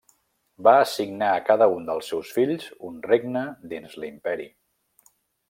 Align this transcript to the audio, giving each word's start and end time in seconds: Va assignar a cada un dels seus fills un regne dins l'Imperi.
Va 0.67 0.71
assignar 0.85 1.27
a 1.33 1.43
cada 1.49 1.67
un 1.73 1.85
dels 1.89 2.09
seus 2.13 2.31
fills 2.39 2.65
un 2.89 2.97
regne 3.11 3.45
dins 3.75 3.95
l'Imperi. 4.05 4.51